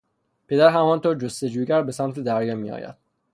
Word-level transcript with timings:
پدر 0.47 0.69
همانطور 0.69 1.15
جستجوگر 1.15 1.81
به 1.81 1.91
سمت 1.91 2.19
دریا 2.19 2.55
میآید 2.55 2.95